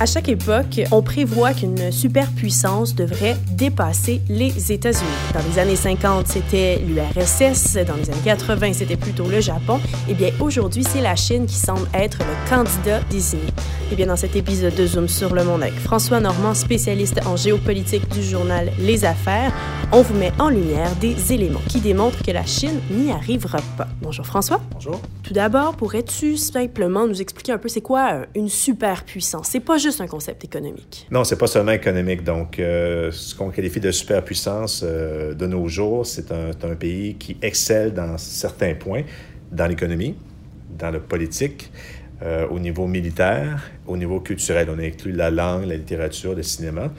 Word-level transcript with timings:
À 0.00 0.06
chaque 0.06 0.28
époque, 0.28 0.80
on 0.90 1.02
prévoit 1.02 1.54
qu'une 1.54 1.92
superpuissance 1.92 2.96
devrait 2.96 3.36
dépasser 3.52 4.20
les 4.28 4.72
États-Unis. 4.72 5.04
Dans 5.32 5.40
les 5.48 5.58
années 5.60 5.76
50, 5.76 6.26
c'était 6.26 6.78
l'URSS, 6.78 7.78
dans 7.86 7.94
les 7.94 8.10
années 8.10 8.20
80, 8.24 8.72
c'était 8.72 8.96
plutôt 8.96 9.28
le 9.28 9.40
Japon. 9.40 9.78
Et 10.08 10.10
eh 10.10 10.14
bien 10.14 10.30
aujourd'hui, 10.40 10.82
c'est 10.82 11.00
la 11.00 11.14
Chine 11.14 11.46
qui 11.46 11.54
semble 11.54 11.88
être 11.94 12.18
le 12.18 12.50
candidat 12.50 13.00
désigné. 13.08 13.44
Et 13.44 13.92
eh 13.92 13.94
bien 13.94 14.06
dans 14.06 14.16
cet 14.16 14.34
épisode 14.34 14.74
de 14.74 14.84
Zoom 14.84 15.08
sur 15.08 15.32
le 15.32 15.44
monde 15.44 15.62
avec 15.62 15.74
François 15.74 16.18
Normand, 16.18 16.54
spécialiste 16.54 17.20
en 17.26 17.36
géopolitique 17.36 18.08
du 18.08 18.22
journal 18.22 18.72
Les 18.80 19.04
Affaires, 19.04 19.52
on 19.92 20.02
vous 20.02 20.14
met 20.14 20.32
en 20.40 20.48
lumière 20.48 20.90
des 20.96 21.32
éléments 21.32 21.62
qui 21.68 21.80
démontrent 21.80 22.22
que 22.22 22.32
la 22.32 22.44
Chine 22.44 22.80
n'y 22.90 23.12
arrivera 23.12 23.58
pas. 23.76 23.86
Bonjour 24.04 24.26
François. 24.26 24.60
Bonjour. 24.70 25.00
Tout 25.22 25.32
d'abord, 25.32 25.76
pourrais-tu 25.76 26.36
simplement 26.36 27.06
nous 27.06 27.22
expliquer 27.22 27.52
un 27.52 27.58
peu 27.58 27.70
c'est 27.70 27.80
quoi 27.80 28.12
euh, 28.12 28.26
une 28.34 28.50
superpuissance? 28.50 29.48
C'est 29.48 29.60
pas 29.60 29.78
juste 29.78 30.02
un 30.02 30.06
concept 30.06 30.44
économique. 30.44 31.06
Non, 31.10 31.24
c'est 31.24 31.38
pas 31.38 31.46
seulement 31.46 31.72
économique. 31.72 32.22
Donc, 32.22 32.58
euh, 32.58 33.10
ce 33.10 33.34
qu'on 33.34 33.48
qualifie 33.48 33.80
de 33.80 33.90
superpuissance 33.90 34.82
euh, 34.84 35.32
de 35.32 35.46
nos 35.46 35.66
jours, 35.68 36.04
c'est 36.04 36.30
un, 36.32 36.50
un, 36.50 36.74
pays 36.74 37.14
qui 37.14 37.38
excelle 37.40 37.94
dans 37.94 38.18
certains 38.18 38.74
points, 38.74 39.04
dans 39.50 39.66
l'économie, 39.66 40.16
dans 40.78 40.90
le 40.90 41.00
politique, 41.00 41.70
euh, 42.22 42.46
au 42.48 42.60
niveau 42.60 42.86
militaire, 42.86 43.70
au 43.86 43.96
niveau 43.96 44.20
culturel. 44.20 44.68
On 44.70 44.78
inclut 44.78 45.12
la 45.12 45.30
langue, 45.30 45.64
la 45.64 45.76
littérature, 45.76 46.34
le 46.34 46.42
cinéma. 46.42 46.92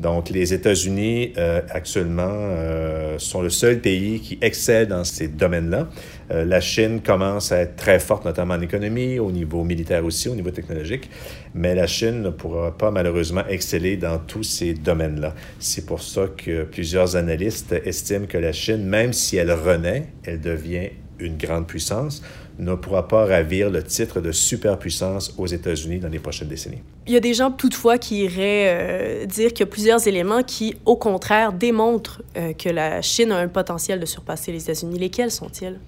Donc, 0.00 0.30
les 0.30 0.54
États-Unis, 0.54 1.34
euh, 1.36 1.60
actuellement, 1.68 2.32
euh, 2.32 3.18
sont 3.18 3.42
le 3.42 3.50
seul 3.50 3.80
pays 3.80 4.20
qui 4.20 4.38
excelle 4.40 4.88
dans 4.88 5.04
ces 5.04 5.28
domaines-là. 5.28 5.88
Euh, 6.30 6.46
la 6.46 6.62
Chine 6.62 7.00
commence 7.02 7.52
à 7.52 7.58
être 7.58 7.76
très 7.76 7.98
forte, 7.98 8.24
notamment 8.24 8.54
en 8.54 8.62
économie, 8.62 9.18
au 9.18 9.30
niveau 9.30 9.62
militaire 9.62 10.02
aussi, 10.06 10.30
au 10.30 10.34
niveau 10.34 10.52
technologique, 10.52 11.10
mais 11.54 11.74
la 11.74 11.86
Chine 11.86 12.22
ne 12.22 12.30
pourra 12.30 12.76
pas 12.76 12.90
malheureusement 12.90 13.46
exceller 13.46 13.98
dans 13.98 14.18
tous 14.18 14.44
ces 14.44 14.72
domaines-là. 14.72 15.34
C'est 15.58 15.84
pour 15.84 16.02
ça 16.02 16.28
que 16.34 16.62
plusieurs 16.62 17.16
analystes 17.16 17.74
estiment 17.84 18.26
que 18.26 18.38
la 18.38 18.52
Chine, 18.52 18.82
même 18.86 19.12
si 19.12 19.36
elle 19.36 19.52
renaît, 19.52 20.06
elle 20.24 20.40
devient 20.40 20.88
une 21.18 21.36
grande 21.36 21.66
puissance, 21.66 22.22
ne 22.60 22.74
pourra 22.74 23.08
pas 23.08 23.24
ravir 23.24 23.70
le 23.70 23.82
titre 23.82 24.20
de 24.20 24.32
superpuissance 24.32 25.34
aux 25.38 25.46
États-Unis 25.46 25.98
dans 25.98 26.08
les 26.08 26.18
prochaines 26.18 26.48
décennies. 26.48 26.82
Il 27.06 27.12
y 27.12 27.16
a 27.16 27.20
des 27.20 27.34
gens 27.34 27.50
toutefois 27.50 27.98
qui 27.98 28.24
iraient 28.24 29.22
euh, 29.22 29.26
dire 29.26 29.48
qu'il 29.48 29.60
y 29.60 29.68
a 29.68 29.72
plusieurs 29.72 30.06
éléments 30.06 30.42
qui, 30.42 30.76
au 30.84 30.96
contraire, 30.96 31.52
démontrent 31.52 32.22
euh, 32.36 32.52
que 32.52 32.68
la 32.68 33.02
Chine 33.02 33.32
a 33.32 33.38
un 33.38 33.48
potentiel 33.48 33.98
de 33.98 34.06
surpasser 34.06 34.52
les 34.52 34.62
États-Unis. 34.62 34.98
Lesquels 34.98 35.30
sont-ils? 35.30 35.78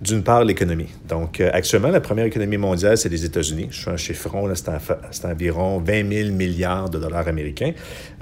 D'une 0.00 0.22
part, 0.22 0.44
l'économie. 0.44 0.86
Donc, 1.08 1.40
euh, 1.40 1.50
actuellement, 1.52 1.88
la 1.88 2.00
première 2.00 2.26
économie 2.26 2.56
mondiale, 2.56 2.96
c'est 2.96 3.08
les 3.08 3.24
États-Unis. 3.24 3.66
Je 3.72 3.80
suis 3.80 3.90
un 3.90 3.96
chiffron, 3.96 4.48
c'est 4.54 5.24
environ 5.24 5.80
20 5.80 6.12
000 6.12 6.30
milliards 6.30 6.88
de 6.88 7.00
dollars 7.00 7.26
américains. 7.26 7.72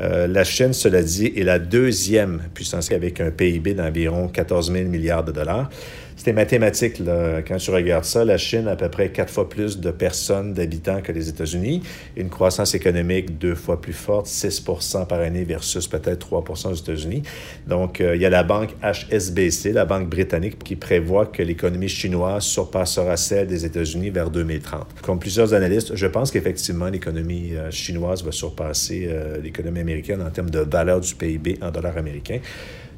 Euh, 0.00 0.26
la 0.26 0.42
Chine, 0.42 0.72
cela 0.72 1.02
dit, 1.02 1.34
est 1.36 1.42
la 1.42 1.58
deuxième 1.58 2.40
puissance 2.54 2.90
avec 2.92 3.20
un 3.20 3.30
PIB 3.30 3.74
d'environ 3.74 4.28
14 4.28 4.72
000 4.72 4.88
milliards 4.88 5.24
de 5.24 5.32
dollars. 5.32 5.68
C'était 6.16 6.32
mathématique, 6.32 6.98
là. 6.98 7.42
Quand 7.46 7.58
tu 7.58 7.70
regardes 7.70 8.04
ça, 8.04 8.24
la 8.24 8.38
Chine 8.38 8.68
a 8.68 8.72
à 8.72 8.76
peu 8.76 8.88
près 8.88 9.10
quatre 9.10 9.30
fois 9.30 9.48
plus 9.48 9.78
de 9.78 9.90
personnes, 9.90 10.54
d'habitants 10.54 11.02
que 11.02 11.12
les 11.12 11.28
États-Unis. 11.28 11.82
Une 12.16 12.30
croissance 12.30 12.74
économique 12.74 13.38
deux 13.38 13.54
fois 13.54 13.80
plus 13.80 13.92
forte, 13.92 14.26
6% 14.26 15.06
par 15.06 15.20
année 15.20 15.44
versus 15.44 15.86
peut-être 15.86 16.26
3% 16.26 16.70
aux 16.70 16.74
États-Unis. 16.74 17.22
Donc, 17.66 18.00
euh, 18.00 18.16
il 18.16 18.22
y 18.22 18.26
a 18.26 18.30
la 18.30 18.42
banque 18.44 18.70
HSBC, 18.82 19.72
la 19.72 19.84
banque 19.84 20.08
britannique, 20.08 20.58
qui 20.64 20.74
prévoit 20.74 21.26
que 21.26 21.42
l'économie 21.42 21.88
chinoise 21.88 22.44
surpassera 22.44 23.16
celle 23.18 23.46
des 23.46 23.66
États-Unis 23.66 24.08
vers 24.08 24.30
2030. 24.30 24.86
Comme 25.02 25.18
plusieurs 25.18 25.52
analystes, 25.52 25.94
je 25.94 26.06
pense 26.06 26.30
qu'effectivement, 26.30 26.86
l'économie 26.86 27.54
euh, 27.54 27.70
chinoise 27.70 28.24
va 28.24 28.32
surpasser 28.32 29.06
euh, 29.10 29.38
l'économie 29.42 29.80
américaine 29.80 30.22
en 30.22 30.30
termes 30.30 30.50
de 30.50 30.60
valeur 30.60 31.00
du 31.00 31.14
PIB 31.14 31.58
en 31.60 31.70
dollars 31.70 31.98
américains. 31.98 32.40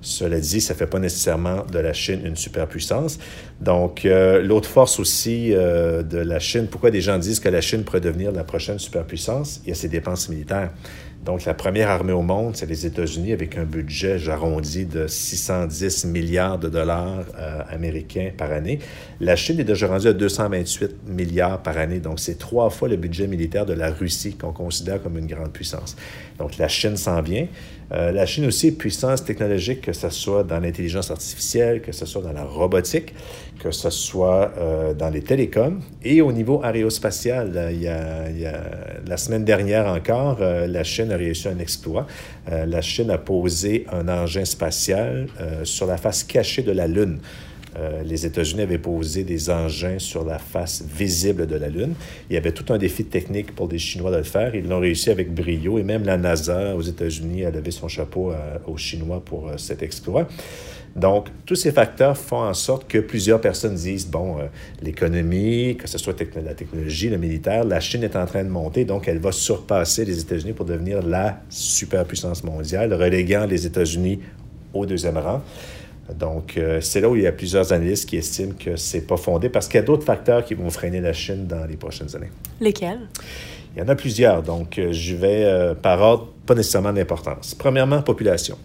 Cela 0.00 0.38
dit, 0.38 0.60
ça 0.60 0.74
ne 0.74 0.78
fait 0.78 0.86
pas 0.86 0.98
nécessairement 0.98 1.64
de 1.64 1.78
la 1.78 1.92
Chine 1.92 2.20
une 2.24 2.36
superpuissance. 2.36 3.18
Donc, 3.60 4.04
euh, 4.04 4.42
l'autre 4.42 4.68
force 4.68 5.00
aussi 5.00 5.52
euh, 5.52 6.02
de 6.02 6.18
la 6.18 6.38
Chine, 6.38 6.68
pourquoi 6.70 6.90
des 6.90 7.00
gens 7.00 7.18
disent 7.18 7.40
que 7.40 7.48
la 7.48 7.60
Chine 7.60 7.82
pourrait 7.82 8.00
devenir 8.00 8.30
la 8.32 8.44
prochaine 8.44 8.78
superpuissance, 8.78 9.60
il 9.64 9.70
y 9.70 9.72
a 9.72 9.74
ses 9.74 9.88
dépenses 9.88 10.28
militaires. 10.28 10.70
Donc, 11.28 11.44
la 11.44 11.52
première 11.52 11.90
armée 11.90 12.14
au 12.14 12.22
monde, 12.22 12.56
c'est 12.56 12.64
les 12.64 12.86
États-Unis 12.86 13.34
avec 13.34 13.58
un 13.58 13.64
budget, 13.64 14.18
j'arrondis, 14.18 14.86
de 14.86 15.06
610 15.06 16.06
milliards 16.06 16.58
de 16.58 16.70
dollars 16.70 17.26
euh, 17.38 17.60
américains 17.68 18.30
par 18.34 18.50
année. 18.50 18.78
La 19.20 19.36
Chine 19.36 19.60
est 19.60 19.64
déjà 19.64 19.88
rendue 19.88 20.08
à 20.08 20.14
228 20.14 21.06
milliards 21.06 21.62
par 21.62 21.76
année. 21.76 21.98
Donc, 21.98 22.18
c'est 22.18 22.38
trois 22.38 22.70
fois 22.70 22.88
le 22.88 22.96
budget 22.96 23.26
militaire 23.26 23.66
de 23.66 23.74
la 23.74 23.90
Russie 23.90 24.36
qu'on 24.36 24.52
considère 24.52 25.02
comme 25.02 25.18
une 25.18 25.26
grande 25.26 25.52
puissance. 25.52 25.96
Donc, 26.38 26.56
la 26.56 26.68
Chine 26.68 26.96
s'en 26.96 27.20
vient. 27.20 27.46
Euh, 27.92 28.10
la 28.10 28.24
Chine 28.24 28.46
aussi 28.46 28.68
est 28.68 28.72
puissance 28.72 29.22
technologique, 29.22 29.82
que 29.82 29.92
ce 29.92 30.08
soit 30.08 30.44
dans 30.44 30.60
l'intelligence 30.60 31.10
artificielle, 31.10 31.82
que 31.82 31.92
ce 31.92 32.06
soit 32.06 32.22
dans 32.22 32.32
la 32.32 32.44
robotique, 32.44 33.14
que 33.62 33.70
ce 33.70 33.90
soit 33.90 34.52
euh, 34.56 34.94
dans 34.94 35.10
les 35.10 35.22
télécoms. 35.22 35.80
Et 36.02 36.22
au 36.22 36.32
niveau 36.32 36.62
aérospatial, 36.62 37.70
il 37.72 37.82
y 37.82 37.88
a, 37.88 38.24
la 39.06 39.16
semaine 39.18 39.44
dernière 39.44 39.86
encore, 39.88 40.40
la 40.40 40.84
Chine 40.84 41.12
a 41.12 41.17
réussi 41.18 41.48
un 41.48 41.58
exploit. 41.58 42.06
Euh, 42.50 42.66
la 42.66 42.80
Chine 42.80 43.10
a 43.10 43.18
posé 43.18 43.86
un 43.92 44.08
engin 44.08 44.44
spatial 44.44 45.28
euh, 45.40 45.64
sur 45.64 45.86
la 45.86 45.96
face 45.96 46.24
cachée 46.24 46.62
de 46.62 46.72
la 46.72 46.86
Lune. 46.86 47.18
Euh, 47.78 48.02
les 48.02 48.24
États-Unis 48.24 48.62
avaient 48.62 48.78
posé 48.78 49.24
des 49.24 49.50
engins 49.50 49.98
sur 49.98 50.24
la 50.24 50.38
face 50.38 50.82
visible 50.82 51.46
de 51.46 51.56
la 51.56 51.68
Lune. 51.68 51.94
Il 52.30 52.34
y 52.34 52.36
avait 52.36 52.52
tout 52.52 52.72
un 52.72 52.78
défi 52.78 53.04
technique 53.04 53.54
pour 53.54 53.68
les 53.68 53.78
Chinois 53.78 54.10
de 54.10 54.16
le 54.16 54.22
faire. 54.22 54.54
Ils 54.54 54.66
l'ont 54.66 54.80
réussi 54.80 55.10
avec 55.10 55.32
brio 55.32 55.78
et 55.78 55.82
même 55.82 56.04
la 56.04 56.16
NASA 56.16 56.74
aux 56.74 56.82
États-Unis 56.82 57.44
a 57.44 57.50
levé 57.50 57.70
son 57.70 57.88
chapeau 57.88 58.32
aux 58.66 58.76
Chinois 58.78 59.22
pour 59.22 59.52
cet 59.58 59.82
exploit. 59.82 60.26
Donc, 60.98 61.28
tous 61.46 61.54
ces 61.54 61.70
facteurs 61.70 62.16
font 62.16 62.42
en 62.42 62.54
sorte 62.54 62.88
que 62.88 62.98
plusieurs 62.98 63.40
personnes 63.40 63.76
disent, 63.76 64.08
bon, 64.08 64.38
euh, 64.38 64.46
l'économie, 64.82 65.76
que 65.76 65.86
ce 65.86 65.96
soit 65.96 66.14
la 66.42 66.54
technologie, 66.54 67.08
le 67.08 67.18
militaire, 67.18 67.64
la 67.64 67.78
Chine 67.78 68.02
est 68.02 68.16
en 68.16 68.26
train 68.26 68.42
de 68.42 68.48
monter, 68.48 68.84
donc 68.84 69.06
elle 69.06 69.18
va 69.18 69.30
surpasser 69.30 70.04
les 70.04 70.20
États-Unis 70.20 70.54
pour 70.54 70.66
devenir 70.66 71.02
la 71.02 71.40
superpuissance 71.48 72.42
mondiale, 72.42 72.92
reléguant 72.92 73.46
les 73.46 73.64
États-Unis 73.64 74.18
au 74.74 74.86
deuxième 74.86 75.18
rang. 75.18 75.40
Donc, 76.18 76.56
euh, 76.56 76.80
c'est 76.80 77.00
là 77.00 77.08
où 77.08 77.16
il 77.16 77.22
y 77.22 77.26
a 77.26 77.32
plusieurs 77.32 77.72
analystes 77.72 78.08
qui 78.08 78.16
estiment 78.16 78.54
que 78.58 78.76
c'est 78.76 79.02
pas 79.02 79.18
fondé 79.18 79.50
parce 79.50 79.68
qu'il 79.68 79.76
y 79.76 79.82
a 79.82 79.86
d'autres 79.86 80.06
facteurs 80.06 80.44
qui 80.44 80.54
vont 80.54 80.70
freiner 80.70 81.00
la 81.00 81.12
Chine 81.12 81.46
dans 81.46 81.64
les 81.66 81.76
prochaines 81.76 82.16
années. 82.16 82.30
Lesquels? 82.60 83.08
Il 83.76 83.80
y 83.80 83.82
en 83.82 83.88
a 83.88 83.94
plusieurs. 83.94 84.42
Donc, 84.42 84.78
euh, 84.78 84.90
je 84.90 85.14
vais 85.14 85.74
par 85.80 86.00
ordre, 86.00 86.32
pas 86.46 86.54
nécessairement 86.54 86.92
d'importance. 86.92 87.54
Premièrement, 87.54 88.02
population. 88.02 88.56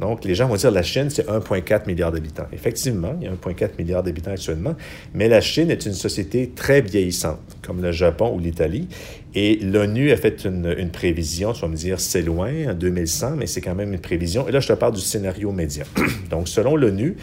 Donc, 0.00 0.24
les 0.24 0.34
gens 0.34 0.46
vont 0.46 0.54
dire 0.54 0.70
la 0.70 0.82
Chine, 0.82 1.10
c'est 1.10 1.28
1,4 1.28 1.86
milliard 1.86 2.12
d'habitants. 2.12 2.46
Effectivement, 2.52 3.16
il 3.20 3.26
y 3.26 3.28
a 3.28 3.32
1,4 3.32 3.70
milliard 3.78 4.02
d'habitants 4.02 4.30
actuellement, 4.30 4.76
mais 5.12 5.28
la 5.28 5.40
Chine 5.40 5.70
est 5.70 5.86
une 5.86 5.92
société 5.92 6.52
très 6.54 6.80
vieillissante, 6.80 7.40
comme 7.62 7.82
le 7.82 7.90
Japon 7.90 8.32
ou 8.34 8.38
l'Italie. 8.38 8.88
Et 9.34 9.56
l'ONU 9.56 10.10
a 10.10 10.16
fait 10.16 10.44
une, 10.44 10.90
prévision, 10.90 11.52
tu 11.52 11.60
vas 11.60 11.68
me 11.68 11.76
dire, 11.76 12.00
c'est 12.00 12.22
loin, 12.22 12.70
en 12.70 12.74
2100, 12.74 13.36
mais 13.36 13.46
c'est 13.46 13.60
quand 13.60 13.74
même 13.74 13.92
une 13.92 14.00
prévision. 14.00 14.48
Et 14.48 14.52
là, 14.52 14.60
je 14.60 14.68
te 14.68 14.72
parle 14.72 14.94
du 14.94 15.00
scénario 15.00 15.52
médian. 15.52 15.84
Donc, 16.30 16.48
selon 16.48 16.76
l'ONU, 16.76 17.16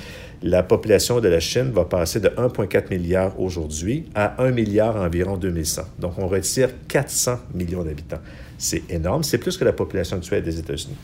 la 0.44 0.62
population 0.62 1.19
de 1.19 1.28
la 1.28 1.40
Chine 1.40 1.72
va 1.72 1.85
passer 1.85 2.19
de 2.19 2.28
1,4 2.30 2.90
milliard 2.90 3.40
aujourd'hui 3.40 4.06
à 4.14 4.44
1 4.44 4.52
milliard 4.52 4.97
environ 4.97 5.38
2100. 5.38 5.81
Donc, 5.97 6.14
on 6.18 6.28
retire 6.28 6.69
400 6.88 7.40
millions 7.53 7.84
d'habitants. 7.84 8.19
C'est 8.58 8.84
énorme. 8.90 9.24
C'est 9.24 9.38
plus 9.38 9.58
que 9.58 9.66
la 9.66 9.74
population 9.74 10.18
actuelle 10.18 10.44
des 10.44 10.59
États-Unis. 10.59 10.96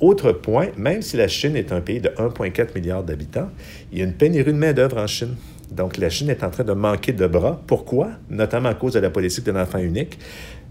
Autre 0.00 0.32
point, 0.32 0.68
même 0.78 1.02
si 1.02 1.18
la 1.18 1.28
Chine 1.28 1.56
est 1.56 1.72
un 1.72 1.82
pays 1.82 2.00
de 2.00 2.08
1,4 2.08 2.74
milliard 2.74 3.02
d'habitants, 3.04 3.50
il 3.92 3.98
y 3.98 4.00
a 4.00 4.04
une 4.04 4.14
pénurie 4.14 4.52
de 4.52 4.58
main-d'œuvre 4.58 4.96
en 4.96 5.06
Chine. 5.06 5.36
Donc, 5.70 5.98
la 5.98 6.08
Chine 6.08 6.30
est 6.30 6.42
en 6.42 6.50
train 6.50 6.64
de 6.64 6.72
manquer 6.72 7.12
de 7.12 7.26
bras. 7.26 7.60
Pourquoi? 7.66 8.10
Notamment 8.30 8.70
à 8.70 8.74
cause 8.74 8.94
de 8.94 8.98
la 8.98 9.10
politique 9.10 9.44
de 9.44 9.52
l'enfant 9.52 9.78
unique. 9.78 10.18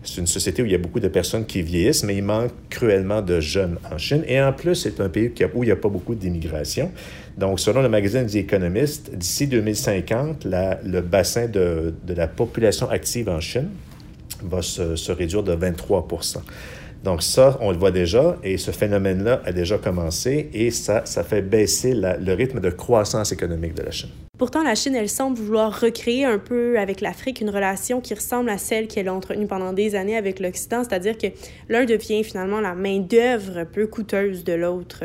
C'est 0.04 0.20
une 0.20 0.28
société 0.28 0.64
où 0.64 0.66
il 0.66 0.72
y 0.72 0.76
a 0.76 0.80
beaucoup 0.80 1.00
de 1.00 1.10
personnes 1.10 1.46
qui 1.46 1.62
vieillissent, 1.62 2.04
mais 2.04 2.16
il 2.16 2.24
manque 2.24 2.52
cruellement 2.70 3.22
de 3.22 3.40
jeunes 3.40 3.78
en 3.92 3.98
Chine. 4.00 4.24
Et 4.28 4.42
en 4.42 4.52
plus, 4.52 4.76
c'est 4.76 5.00
un 5.00 5.10
pays 5.10 5.32
où 5.54 5.64
il 5.64 5.68
n'y 5.68 5.72
a 5.72 5.76
pas 5.76 5.90
beaucoup 5.90 6.16
d'immigration. 6.16 6.92
Donc, 7.38 7.60
selon 7.60 7.84
le 7.84 7.90
magazine 7.90 8.26
The 8.26 8.36
Economist, 8.36 9.14
d'ici 9.14 9.46
2050, 9.46 10.46
le 10.46 11.02
bassin 11.02 11.48
de, 11.48 11.94
la 12.08 12.28
population 12.28 12.90
active 12.90 13.30
en 13.30 13.40
Chine 13.40 13.70
va 14.44 14.64
se, 14.64 14.96
se 14.96 15.12
réduire 15.12 15.44
de 15.44 15.54
23 15.54 16.08
donc 17.04 17.24
ça, 17.24 17.58
on 17.62 17.72
le 17.72 17.78
voit 17.78 17.92
déjà, 17.92 18.38
et 18.44 18.58
ce 18.58 18.72
phénomène-là 18.72 19.42
a 19.46 19.52
déjà 19.52 19.78
commencé, 19.78 20.50
et 20.54 20.70
ça, 20.72 21.06
ça 21.06 21.24
fait 21.24 21.42
baisser 21.42 21.94
le 21.94 22.34
rythme 22.34 22.60
de 22.60 22.70
croissance 22.70 23.32
économique 23.32 23.74
de 23.74 23.84
la 23.84 23.92
Chine. 23.92 24.10
Pourtant, 24.38 24.64
la 24.64 24.76
Chine, 24.76 24.96
elle 24.96 25.10
semble 25.10 25.38
vouloir 25.38 25.82
recréer 25.82 26.26
un 26.26 26.40
peu 26.40 26.80
avec 26.80 27.02
l'Afrique 27.02 27.42
une 27.42 27.50
relation 27.50 28.00
qui 28.00 28.14
ressemble 28.14 28.50
à 28.50 28.58
celle 28.58 28.88
qu'elle 28.88 29.08
a 29.08 29.14
entretenue 29.14 29.48
pendant 29.48 29.74
des 29.74 29.96
années 29.96 30.16
avec 30.16 30.40
l'Occident, 30.40 30.84
c'est-à-dire 30.84 31.18
que 31.18 31.28
l'un 31.68 31.86
devient 31.86 32.24
finalement 32.24 32.62
la 32.62 32.74
main-d'œuvre 32.74 33.66
peu 33.66 33.88
coûteuse 33.88 34.44
de 34.44 34.54
l'autre. 34.54 35.04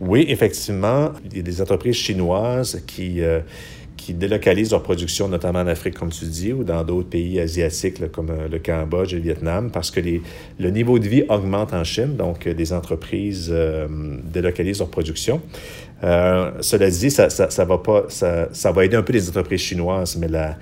Oui, 0.00 0.24
effectivement, 0.28 1.12
il 1.24 1.36
y 1.36 1.40
a 1.40 1.42
des 1.44 1.62
entreprises 1.62 1.94
chinoises 1.94 2.82
qui, 2.86 3.20
euh, 3.20 3.38
qui 3.96 4.14
délocalisent 4.14 4.72
leur 4.72 4.82
production, 4.82 5.28
notamment 5.28 5.60
en 5.60 5.66
Afrique, 5.66 5.94
comme 5.94 6.10
tu 6.10 6.24
dis, 6.24 6.52
ou 6.52 6.64
dans 6.64 6.82
d'autres 6.84 7.08
pays 7.08 7.38
asiatiques 7.38 8.10
comme 8.10 8.30
euh, 8.30 8.48
le 8.48 8.58
Cambodge 8.58 9.12
et 9.12 9.16
le 9.16 9.22
Vietnam, 9.22 9.70
parce 9.70 9.90
que 9.90 10.00
les, 10.00 10.22
le 10.58 10.70
niveau 10.70 10.98
de 10.98 11.06
vie 11.06 11.24
augmente 11.28 11.72
en 11.72 11.84
Chine, 11.84 12.16
donc 12.16 12.46
euh, 12.46 12.54
des 12.54 12.72
entreprises 12.72 13.50
euh, 13.52 13.86
délocalisent 14.24 14.80
leur 14.80 14.88
production. 14.88 15.40
cela 16.02 16.90
dit, 16.90 17.10
ça, 17.10 17.30
ça, 17.30 17.48
ça, 17.50 17.64
va 17.64 17.78
pas, 17.78 18.04
ça, 18.08 18.48
ça 18.52 18.72
va 18.72 18.84
aider 18.84 18.96
un 18.96 19.02
peu 19.02 19.12
les 19.12 19.28
entreprises 19.28 19.60
chinoises, 19.60 20.16
mais 20.16 20.28
la, 20.28 20.50
euh, 20.50 20.54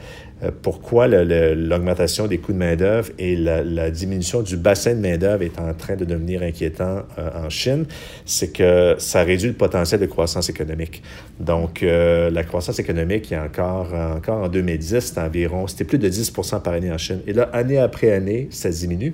pourquoi 0.62 1.06
l'augmentation 1.06 2.26
des 2.26 2.38
coûts 2.38 2.52
de 2.52 2.58
main-d'œuvre 2.58 3.10
et 3.19 3.37
la, 3.37 3.90
diminution 3.90 4.42
du 4.42 4.56
bassin 4.56 4.94
de 4.94 5.00
main-d'œuvre 5.00 5.42
est 5.42 5.58
en 5.60 5.75
train 5.75 5.96
de 5.96 6.04
devenir 6.04 6.42
inquiétant 6.42 7.02
euh, 7.19 7.46
en 7.46 7.50
Chine, 7.50 7.84
c'est 8.25 8.52
que 8.52 8.94
ça 8.98 9.22
réduit 9.22 9.48
le 9.48 9.54
potentiel 9.54 10.00
de 10.00 10.06
croissance 10.06 10.48
économique. 10.48 11.02
Donc, 11.38 11.82
euh, 11.82 12.31
la 12.31 12.44
croissance 12.44 12.78
économique, 12.78 13.31
il 13.31 13.34
y 13.34 13.37
a 13.37 13.44
encore, 13.44 13.92
encore 13.92 14.44
en 14.44 14.48
2010, 14.48 15.00
c'était 15.00 15.20
environ, 15.20 15.66
c'était 15.66 15.84
plus 15.84 15.98
de 15.98 16.08
10% 16.08 16.62
par 16.62 16.75
année 16.75 16.93
en 16.93 16.98
Chine. 16.98 17.20
Et 17.26 17.32
là, 17.32 17.50
année 17.52 17.78
après 17.78 18.12
année, 18.12 18.48
ça 18.50 18.70
diminue. 18.70 19.12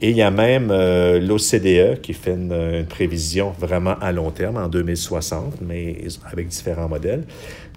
Et 0.00 0.10
il 0.10 0.16
y 0.16 0.22
a 0.22 0.30
même 0.30 0.68
l'OCDE 0.68 2.00
qui 2.02 2.12
fait 2.12 2.32
une, 2.32 2.84
prévision 2.88 3.54
vraiment 3.58 3.94
à 4.00 4.12
long 4.12 4.30
terme, 4.30 4.56
en 4.56 4.68
2060, 4.68 5.60
mais 5.62 5.96
avec 6.30 6.48
différents 6.48 6.88
modèles. 6.88 7.24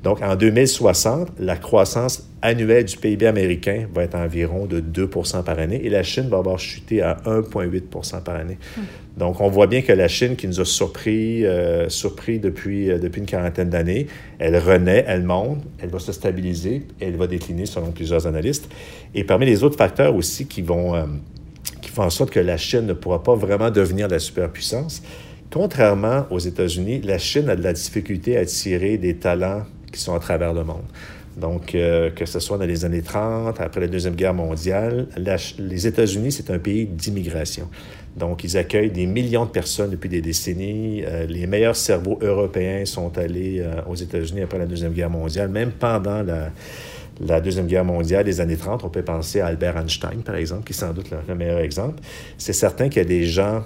Donc, 0.03 0.21
en 0.21 0.35
2060, 0.35 1.31
la 1.39 1.57
croissance 1.57 2.29
annuelle 2.41 2.85
du 2.85 2.97
PIB 2.97 3.25
américain 3.25 3.88
va 3.94 4.03
être 4.03 4.15
environ 4.15 4.65
de 4.65 4.79
2% 4.79 5.44
par 5.44 5.57
année 5.57 5.81
et 5.83 5.89
la 5.89 6.03
Chine 6.03 6.29
va 6.29 6.38
avoir 6.38 6.59
chuté 6.59 7.01
à 7.01 7.17
1,8% 7.25 8.21
par 8.21 8.35
année. 8.35 8.57
Hmm. 8.77 8.81
Donc, 9.17 9.41
on 9.41 9.49
voit 9.49 9.65
bien 9.65 9.81
que 9.81 9.91
la 9.91 10.07
Chine, 10.07 10.35
qui 10.35 10.47
nous 10.47 10.61
a 10.61 10.65
surpris, 10.65 11.45
euh, 11.45 11.89
surpris 11.89 12.39
depuis, 12.39 12.91
euh, 12.91 12.99
depuis 12.99 13.19
une 13.19 13.25
quarantaine 13.25 13.69
d'années, 13.69 14.05
elle 14.38 14.57
renaît, 14.57 15.03
elle 15.07 15.23
monte, 15.23 15.63
elle 15.79 15.89
va 15.89 15.97
se 15.97 16.11
stabiliser, 16.11 16.83
elle 17.00 17.15
va 17.15 17.25
décliner 17.25 17.65
selon 17.65 17.91
plusieurs 17.91 18.27
analystes. 18.27 18.69
Et 19.15 19.23
parmi 19.23 19.47
les 19.47 19.63
autres 19.63 19.77
facteurs 19.77 20.15
aussi 20.15 20.45
qui 20.45 20.61
vont, 20.61 20.93
euh, 20.93 21.05
qui 21.81 21.89
font 21.89 22.03
en 22.03 22.11
sorte 22.11 22.29
que 22.29 22.39
la 22.39 22.57
Chine 22.57 22.85
ne 22.85 22.93
pourra 22.93 23.23
pas 23.23 23.33
vraiment 23.33 23.71
devenir 23.71 24.07
la 24.07 24.19
superpuissance, 24.19 25.01
contrairement 25.51 26.27
aux 26.29 26.39
États-Unis, 26.39 27.01
la 27.03 27.17
Chine 27.17 27.50
a 27.50 27.55
de 27.55 27.63
la 27.63 27.73
difficulté 27.73 28.38
à 28.38 28.41
attirer 28.41 29.00
des 29.00 29.15
talents 29.15 29.63
qui 29.92 30.00
sont 30.00 30.16
à 30.16 30.19
travers 30.19 30.54
le 30.54 30.63
monde. 30.63 30.86
Donc, 31.38 31.75
euh, 31.75 32.10
que 32.10 32.25
ce 32.25 32.39
soit 32.39 32.57
dans 32.57 32.66
les 32.66 32.84
années 32.84 33.04
30, 33.04 33.62
après 33.62 33.81
la 33.81 33.88
Deuxième 33.88 34.16
Guerre 34.16 34.34
mondiale, 34.34 35.06
les 35.60 35.88
États-Unis, 35.88 36.31
c'est 36.31 36.50
un 36.50 36.57
pays 36.57 36.88
d'immigration. 36.88 37.69
Donc, 38.16 38.44
ils 38.44 38.57
accueillent 38.57 38.89
des 38.89 39.06
millions 39.06 39.45
de 39.45 39.51
personnes 39.51 39.92
depuis 39.92 40.10
des 40.10 40.22
décennies. 40.22 41.04
Euh, 41.06 41.28
les 41.28 41.45
meilleurs 41.45 41.75
cerveaux 41.75 42.18
européens 42.24 42.86
sont 42.86 43.16
allés 43.19 43.60
euh, 43.60 43.81
aux 43.88 43.94
États-Unis 43.94 44.42
après 44.42 44.57
la 44.57 44.66
Deuxième 44.66 44.94
Guerre 44.94 45.12
mondiale, 45.12 45.50
même 45.50 45.69
pendant 45.69 46.24
la, 46.24 46.50
la 47.22 47.39
Deuxième 47.39 47.68
Guerre 47.68 47.86
mondiale, 47.86 48.25
les 48.25 48.42
années 48.42 48.57
30, 48.57 48.84
on 48.84 48.89
peut 48.89 49.04
penser 49.04 49.39
à 49.39 49.45
Albert 49.45 49.78
Einstein, 49.78 50.24
par 50.25 50.38
exemple, 50.38 50.63
qui 50.63 50.74
est 50.74 50.75
sans 50.75 50.92
doute 50.92 51.12
le, 51.28 51.36
meilleur 51.36 51.60
exemple. 51.60 52.01
C'est 52.39 52.54
certain 52.54 52.89
qu'il 52.89 53.04
y 53.04 53.06
a 53.06 53.07
des 53.07 53.25
gens 53.25 53.63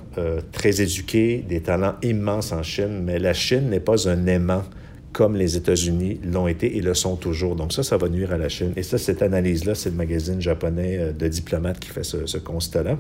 très 0.51 0.81
éduqués, 0.81 1.45
des 1.47 1.61
talents 1.61 1.95
immenses 2.01 2.51
en 2.51 2.63
Chine, 2.63 3.01
mais 3.03 3.19
la 3.19 3.33
Chine 3.33 3.69
n'est 3.69 3.79
pas 3.79 4.09
un 4.09 4.25
aimant 4.25 4.63
comme 5.13 5.35
les 5.35 5.57
États-Unis 5.57 6.19
l'ont 6.23 6.47
été 6.47 6.77
et 6.77 6.81
le 6.81 6.93
sont 6.93 7.15
toujours. 7.15 7.55
Donc 7.55 7.73
ça, 7.73 7.83
ça 7.83 7.97
va 7.97 8.07
nuire 8.09 8.31
à 8.31 8.37
la 8.37 8.49
Chine. 8.49 8.73
Et 8.75 8.83
ça, 8.83 8.97
cette 8.97 9.21
analyse-là, 9.21 9.75
c'est 9.75 9.89
le 9.89 9.95
magazine 9.95 10.41
japonais 10.41 10.97
euh, 10.99 11.11
de 11.11 11.27
diplomates 11.27 11.79
qui 11.79 11.89
fait 11.89 12.03
ce, 12.03 12.37
constat-là. 12.37 12.97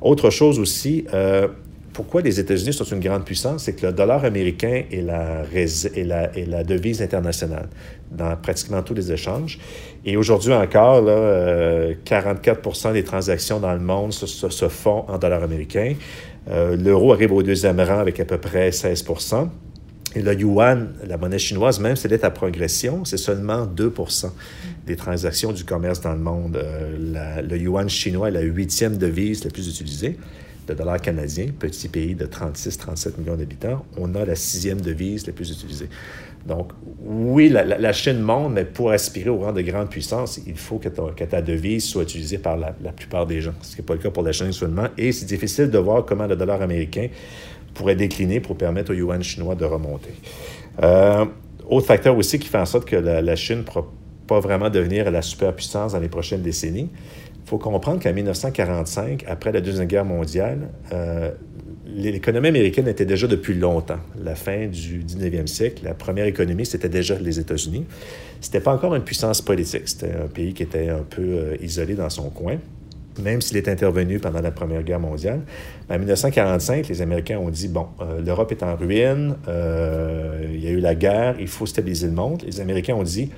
Autre 0.00 0.30
chose 0.30 0.58
aussi, 0.58 1.04
euh, 1.14 1.48
pourquoi 1.92 2.20
les 2.20 2.40
États-Unis 2.40 2.72
sont 2.72 2.84
une 2.84 3.00
grande 3.00 3.24
puissance, 3.24 3.64
c'est 3.64 3.74
que 3.74 3.86
le 3.86 3.92
dollar 3.92 4.24
américain 4.24 4.82
est 4.90 5.00
la, 5.02 6.64
devise 6.64 7.00
internationale 7.00 7.68
dans 8.10 8.36
pratiquement 8.36 8.82
tous 8.82 8.94
les 8.94 9.12
échanges. 9.12 9.58
Et 10.04 10.16
aujourd'hui 10.16 10.52
encore, 10.52 11.00
là, 11.00 11.92
44% 12.04 12.88
euh, 12.88 12.92
des 12.92 13.04
transactions 13.04 13.60
dans 13.60 13.72
le 13.72 13.80
monde 13.80 14.12
se, 14.12 14.26
se, 14.26 14.68
font 14.68 15.04
en 15.08 15.16
dollars 15.16 15.42
américains. 15.42 15.94
L'euro 16.48 17.12
arrive 17.12 17.32
au 17.32 17.42
deuxième 17.42 17.80
rang 17.80 17.98
avec 17.98 18.20
à 18.20 18.24
peu 18.24 18.38
près 18.38 18.70
16 18.70 19.02
le 20.22 20.34
yuan, 20.34 20.88
la 21.06 21.16
monnaie 21.16 21.38
chinoise, 21.38 21.80
même 21.80 21.96
si 21.96 22.06
elle 22.06 22.12
est 22.12 22.24
à 22.24 22.30
progression, 22.30 23.04
c'est 23.04 23.16
seulement 23.16 23.66
2% 23.66 24.30
des 24.86 24.96
transactions 24.96 25.52
du 25.52 25.64
commerce 25.64 26.00
dans 26.00 26.12
le 26.12 26.20
monde. 26.20 26.56
Euh, 26.56 27.42
le 27.42 27.56
yuan 27.56 27.88
chinois 27.88 28.28
est 28.28 28.32
la 28.32 28.40
huitième 28.40 28.96
devise 28.96 29.44
la 29.44 29.50
plus 29.50 29.68
utilisée. 29.68 30.16
Le 30.68 30.74
dollar 30.74 31.00
canadien, 31.00 31.46
petit 31.56 31.88
pays 31.88 32.14
de 32.14 32.26
36-37 32.26 33.18
millions 33.18 33.36
d'habitants, 33.36 33.84
on 33.96 34.14
a 34.16 34.24
la 34.24 34.34
sixième 34.34 34.80
devise 34.80 35.26
la 35.26 35.32
plus 35.32 35.50
utilisée. 35.50 35.88
Donc, 36.44 36.70
oui, 37.04 37.48
la, 37.48 37.92
Chine 37.92 38.20
monte, 38.20 38.52
mais 38.52 38.64
pour 38.64 38.90
aspirer 38.92 39.30
au 39.30 39.38
rang 39.38 39.52
de 39.52 39.62
grande 39.62 39.90
puissance, 39.90 40.40
il 40.46 40.56
faut 40.56 40.78
que 40.78 40.88
ta, 40.88 41.42
devise 41.42 41.84
soit 41.84 42.04
utilisée 42.04 42.38
par 42.38 42.56
la, 42.56 42.74
la, 42.82 42.92
plupart 42.92 43.26
des 43.26 43.40
gens, 43.40 43.54
ce 43.62 43.74
qui 43.74 43.80
n'est 43.80 43.86
pas 43.86 43.94
le 43.94 44.00
cas 44.00 44.10
pour 44.10 44.22
la 44.22 44.32
Chine 44.32 44.52
seulement. 44.52 44.86
Et 44.96 45.10
c'est 45.10 45.26
difficile 45.26 45.70
de 45.70 45.78
voir 45.78 46.04
comment 46.04 46.26
le 46.26 46.36
dollar 46.36 46.62
américain 46.62 47.08
pourrait 47.76 47.96
décliner 47.96 48.40
pour 48.40 48.56
permettre 48.56 48.92
au 48.92 48.94
yuan 48.94 49.22
chinois 49.22 49.54
de 49.54 49.64
remonter. 49.64 50.14
Euh, 50.82 51.24
autre 51.68 51.86
facteur 51.86 52.16
aussi 52.16 52.38
qui 52.38 52.48
fait 52.48 52.58
en 52.58 52.66
sorte 52.66 52.86
que 52.86 52.96
la, 52.96 53.36
Chine 53.36 53.58
ne 53.58 53.62
pourra 53.62 53.86
pas 54.26 54.40
vraiment 54.40 54.70
devenir 54.70 55.10
la 55.10 55.22
superpuissance 55.22 55.92
dans 55.92 56.00
les 56.00 56.08
prochaines 56.08 56.42
décennies. 56.42 56.90
Il 56.92 57.48
faut 57.48 57.58
comprendre 57.58 58.02
qu'en 58.02 58.12
1945, 58.12 59.24
après 59.28 59.52
la 59.52 59.60
Deuxième 59.60 59.86
Guerre 59.86 60.04
mondiale, 60.04 60.68
euh, 60.92 61.30
l'économie 61.86 62.48
américaine 62.48 62.88
était 62.88 63.04
déjà 63.04 63.26
depuis 63.28 63.54
longtemps. 63.54 64.00
La 64.22 64.34
fin 64.34 64.66
du 64.66 65.04
19e 65.04 65.46
siècle, 65.46 65.84
la 65.84 65.94
première 65.94 66.26
économie, 66.26 66.66
c'était 66.66 66.88
déjà 66.88 67.16
les 67.18 67.38
États-Unis. 67.38 67.84
C'était 68.40 68.60
pas 68.60 68.72
encore 68.72 68.94
une 68.94 69.04
puissance 69.04 69.42
politique. 69.42 69.88
C'était 69.88 70.12
un 70.12 70.26
pays 70.26 70.54
qui 70.54 70.64
était 70.64 70.88
un 70.88 71.04
peu 71.08 71.22
euh, 71.22 71.56
isolé 71.62 71.94
dans 71.94 72.10
son 72.10 72.30
coin 72.30 72.58
même 73.18 73.40
s'il 73.40 73.56
est 73.56 73.68
intervenu 73.68 74.18
pendant 74.18 74.40
la 74.40 74.50
Première 74.50 74.82
Guerre 74.82 75.00
mondiale. 75.00 75.40
En 75.88 75.98
1945, 75.98 76.88
les 76.88 77.02
Américains 77.02 77.38
ont 77.38 77.50
dit, 77.50 77.68
bon, 77.68 77.86
euh, 78.00 78.20
l'Europe 78.20 78.52
est 78.52 78.62
en 78.62 78.76
ruine, 78.76 79.36
euh, 79.48 80.46
il 80.52 80.64
y 80.64 80.68
a 80.68 80.70
eu 80.70 80.80
la 80.80 80.94
guerre, 80.94 81.36
il 81.38 81.48
faut 81.48 81.66
stabiliser 81.66 82.06
le 82.06 82.12
monde. 82.12 82.42
Les 82.46 82.60
Américains 82.60 82.94
ont 82.94 83.02
dit, 83.02 83.30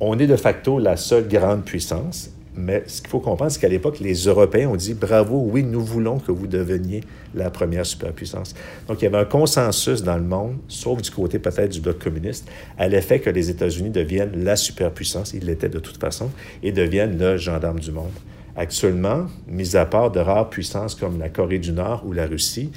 on 0.00 0.18
est 0.18 0.26
de 0.26 0.36
facto 0.36 0.78
la 0.78 0.96
seule 0.96 1.28
grande 1.28 1.64
puissance, 1.64 2.30
mais 2.54 2.82
ce 2.86 3.00
qu'il 3.00 3.08
faut 3.08 3.20
comprendre, 3.20 3.50
c'est 3.50 3.60
qu'à 3.60 3.68
l'époque, 3.68 3.98
les 4.00 4.14
Européens 4.14 4.68
ont 4.68 4.76
dit, 4.76 4.92
bravo, 4.92 5.42
oui, 5.50 5.62
nous 5.62 5.82
voulons 5.82 6.18
que 6.18 6.32
vous 6.32 6.46
deveniez 6.46 7.02
la 7.34 7.50
première 7.50 7.86
superpuissance. 7.86 8.54
Donc, 8.88 9.00
il 9.00 9.04
y 9.04 9.08
avait 9.08 9.18
un 9.18 9.24
consensus 9.24 10.02
dans 10.02 10.16
le 10.16 10.22
monde, 10.22 10.56
sauf 10.68 11.00
du 11.00 11.10
côté 11.10 11.38
peut-être 11.38 11.70
du 11.70 11.80
bloc 11.80 11.98
communiste, 11.98 12.46
à 12.76 12.88
l'effet 12.88 13.20
que 13.20 13.30
les 13.30 13.48
États-Unis 13.48 13.90
deviennent 13.90 14.44
la 14.44 14.56
superpuissance, 14.56 15.32
ils 15.32 15.46
l'étaient 15.46 15.70
de 15.70 15.78
toute 15.78 15.98
façon, 15.98 16.30
et 16.62 16.72
deviennent 16.72 17.18
le 17.18 17.38
gendarme 17.38 17.80
du 17.80 17.90
monde. 17.90 18.12
Actuellement, 18.56 19.26
mis 19.46 19.76
à 19.76 19.86
part 19.86 20.10
de 20.10 20.20
rares 20.20 20.50
puissances 20.50 20.94
comme 20.94 21.18
la 21.18 21.30
Corée 21.30 21.58
du 21.58 21.72
Nord 21.72 22.04
ou 22.06 22.12
la 22.12 22.26
Russie, 22.26 22.70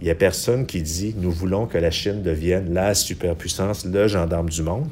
il 0.00 0.04
n'y 0.04 0.10
a 0.10 0.14
personne 0.14 0.66
qui 0.66 0.82
dit 0.82 1.14
nous 1.16 1.30
voulons 1.30 1.66
que 1.66 1.78
la 1.78 1.90
Chine 1.90 2.22
devienne 2.22 2.74
la 2.74 2.92
superpuissance, 2.92 3.86
le 3.86 4.08
gendarme 4.08 4.50
du 4.50 4.62
monde. 4.62 4.88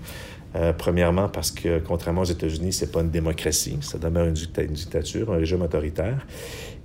Euh, 0.56 0.72
premièrement, 0.76 1.28
parce 1.28 1.52
que 1.52 1.78
contrairement 1.78 2.22
aux 2.22 2.24
États-Unis, 2.24 2.72
c'est 2.72 2.90
pas 2.90 3.02
une 3.02 3.10
démocratie, 3.10 3.78
ça 3.82 3.98
demeure 3.98 4.26
une, 4.26 4.34
dictature, 4.34 5.32
un 5.32 5.36
régime 5.36 5.62
autoritaire. 5.62 6.26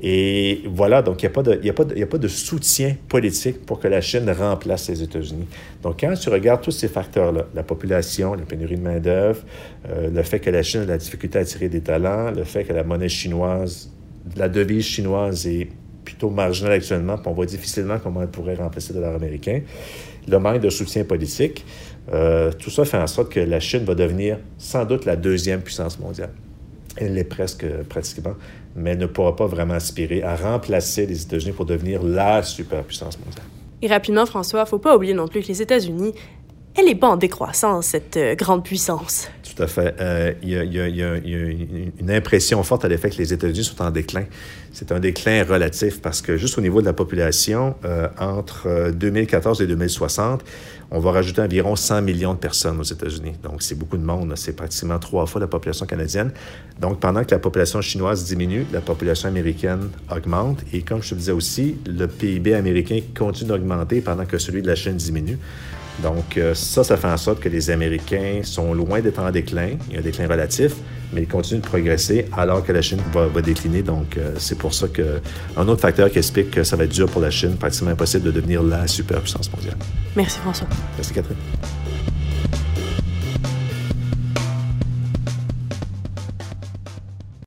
Et 0.01 0.61
voilà, 0.67 1.01
donc 1.01 1.23
il 1.23 1.25
n'y 1.25 1.31
a, 1.31 1.73
pas 1.73 1.85
de, 1.85 2.15
a, 2.15 2.17
de 2.17 2.27
soutien 2.27 2.95
politique 3.07 3.65
pour 3.65 3.79
que 3.79 3.87
la 3.87 4.01
Chine 4.01 4.29
remplace 4.29 4.89
les 4.89 5.01
États-Unis. 5.01 5.47
Donc 5.81 6.01
quand 6.01 6.13
tu 6.13 6.29
regardes 6.29 6.61
tous 6.61 6.71
ces 6.71 6.87
facteurs-là, 6.89 7.45
la 7.55 7.63
population, 7.63 8.35
la 8.35 8.43
pénurie 8.43 8.75
de 8.75 8.81
main-d'œuvre, 8.81 9.41
euh, 9.89 10.09
le 10.11 10.23
fait 10.23 10.39
que 10.39 10.51
la 10.51 10.61
Chine 10.61 10.81
a 10.81 10.85
la 10.85 10.97
difficulté 10.97 11.39
à 11.39 11.41
attirer 11.41 11.69
des 11.69 11.81
talents, 11.81 12.29
le 12.29 12.43
fait 12.43 12.65
que 12.65 12.73
la 12.73 12.83
monnaie 12.83 13.09
chinoise, 13.09 13.89
la 14.35 14.49
devise 14.49 14.85
chinoise 14.85 15.47
est 15.47 15.69
plutôt 16.03 16.29
marginale 16.29 16.73
actuellement, 16.73 17.17
puis 17.17 17.27
on 17.27 17.33
voit 17.33 17.47
difficilement 17.47 17.97
comment 17.97 18.21
elle 18.21 18.29
pourrait 18.29 18.55
remplacer 18.55 18.93
le 18.93 18.99
dollar 18.99 19.15
américain, 19.15 19.61
le 20.27 20.39
manque 20.39 20.61
de 20.61 20.69
soutien 20.69 21.03
politique, 21.03 21.65
euh, 22.13 22.51
tout 22.51 22.69
ça 22.69 22.85
fait 22.85 22.97
en 22.97 23.07
sorte 23.07 23.31
que 23.31 23.39
la 23.39 23.59
Chine 23.59 23.83
va 23.83 23.95
devenir 23.95 24.37
sans 24.57 24.85
doute 24.85 25.05
la 25.05 25.15
deuxième 25.15 25.61
puissance 25.61 25.99
mondiale. 25.99 26.31
Elle 26.97 27.15
l'est 27.15 27.23
presque 27.23 27.65
pratiquement, 27.89 28.35
mais 28.75 28.91
elle 28.91 28.99
ne 28.99 29.05
pourra 29.05 29.35
pas 29.35 29.47
vraiment 29.47 29.73
aspirer 29.73 30.23
à 30.23 30.35
remplacer 30.35 31.05
les 31.05 31.23
États-Unis 31.23 31.53
pour 31.53 31.65
devenir 31.65 32.03
la 32.03 32.43
superpuissance 32.43 33.17
mondiale. 33.19 33.45
Et 33.81 33.87
rapidement, 33.87 34.25
François, 34.25 34.63
il 34.65 34.69
faut 34.69 34.79
pas 34.79 34.95
oublier 34.95 35.13
non 35.13 35.27
plus 35.27 35.41
que 35.41 35.47
les 35.47 35.61
États-Unis, 35.61 36.13
elle 36.77 36.85
n'est 36.85 36.95
pas 36.95 37.07
en 37.07 37.17
décroissance, 37.17 37.87
cette 37.87 38.17
euh, 38.17 38.35
grande 38.35 38.63
puissance. 38.63 39.29
Tout 39.43 39.63
à 39.63 39.67
fait. 39.67 39.95
Euh, 39.99 40.33
il 40.43 40.49
y, 40.49 41.03
a 41.03 41.15
une 41.15 42.11
impression 42.11 42.61
forte 42.63 42.83
à 42.83 42.89
l'effet 42.89 43.09
que 43.09 43.17
les 43.17 43.31
États-Unis 43.31 43.63
sont 43.63 43.81
en 43.81 43.91
déclin. 43.91 44.25
C'est 44.73 44.91
un 44.91 44.99
déclin 44.99 45.45
relatif 45.45 46.01
parce 46.01 46.21
que 46.21 46.35
juste 46.35 46.57
au 46.57 46.61
niveau 46.61 46.81
de 46.81 46.85
la 46.85 46.91
population, 46.91 47.75
euh, 47.85 48.09
entre 48.19 48.91
2014 48.91 49.61
et 49.61 49.67
2060, 49.67 50.43
on 50.91 50.99
va 50.99 51.11
rajouter 51.11 51.41
environ 51.41 51.77
100 51.77 52.01
millions 52.01 52.33
de 52.33 52.39
personnes 52.39 52.77
aux 52.79 52.83
États-Unis. 52.83 53.33
Donc, 53.41 53.63
c'est 53.63 53.75
beaucoup 53.75 53.97
de 53.97 54.03
monde. 54.03 54.33
C'est 54.35 54.53
pratiquement 54.53 54.99
trois 54.99 55.25
fois 55.25 55.39
la 55.39 55.47
population 55.47 55.85
canadienne. 55.85 56.31
Donc, 56.79 56.99
pendant 56.99 57.23
que 57.23 57.31
la 57.31 57.39
population 57.39 57.79
chinoise 57.79 58.25
diminue, 58.25 58.65
la 58.73 58.81
population 58.81 59.29
américaine 59.29 59.89
augmente. 60.13 60.59
Et 60.73 60.81
comme 60.81 61.01
je 61.01 61.11
te 61.11 61.15
disais 61.15 61.31
aussi, 61.31 61.77
le 61.87 62.07
PIB 62.07 62.53
américain 62.53 62.99
continue 63.17 63.49
d'augmenter 63.49 64.01
pendant 64.01 64.25
que 64.25 64.37
celui 64.37 64.61
de 64.61 64.67
la 64.67 64.75
Chine 64.75 64.97
diminue. 64.97 65.39
Donc, 66.01 66.37
euh, 66.37 66.53
ça, 66.53 66.83
ça 66.83 66.97
fait 66.97 67.07
en 67.07 67.17
sorte 67.17 67.39
que 67.39 67.49
les 67.49 67.69
Américains 67.69 68.41
sont 68.43 68.73
loin 68.73 68.99
d'être 68.99 69.19
en 69.19 69.31
déclin. 69.31 69.69
Il 69.87 69.93
y 69.93 69.97
a 69.97 69.99
un 69.99 70.03
déclin 70.03 70.27
relatif, 70.27 70.73
mais 71.13 71.21
ils 71.21 71.27
continuent 71.27 71.61
de 71.61 71.65
progresser 71.65 72.25
alors 72.35 72.63
que 72.63 72.71
la 72.71 72.81
Chine 72.81 72.99
va, 73.13 73.41
décliner. 73.41 73.81
Donc, 73.81 74.17
euh, 74.17 74.33
c'est 74.37 74.57
pour 74.57 74.73
ça 74.73 74.87
qu'un 74.87 75.67
autre 75.67 75.81
facteur 75.81 76.09
qui 76.11 76.17
explique 76.17 76.51
que 76.51 76.63
ça 76.63 76.75
va 76.75 76.83
être 76.83 76.91
dur 76.91 77.09
pour 77.09 77.21
la 77.21 77.31
Chine, 77.31 77.55
pratiquement 77.57 77.91
impossible 77.91 78.23
de 78.23 78.31
devenir 78.31 78.61
la 78.63 78.87
superpuissance 78.87 79.51
mondiale. 79.51 79.77
Merci 80.15 80.39
François. 80.39 80.67
Merci 80.97 81.13
Catherine. 81.13 81.37